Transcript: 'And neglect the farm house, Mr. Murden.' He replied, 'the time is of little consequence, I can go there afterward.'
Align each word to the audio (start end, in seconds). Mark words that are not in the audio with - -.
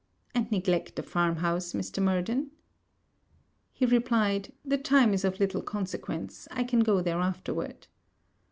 'And 0.33 0.51
neglect 0.51 0.95
the 0.95 1.03
farm 1.03 1.35
house, 1.35 1.73
Mr. 1.73 2.01
Murden.' 2.01 2.49
He 3.71 3.85
replied, 3.85 4.51
'the 4.65 4.79
time 4.79 5.13
is 5.13 5.23
of 5.23 5.39
little 5.39 5.61
consequence, 5.61 6.47
I 6.49 6.63
can 6.63 6.79
go 6.79 7.01
there 7.01 7.19
afterward.' 7.19 7.85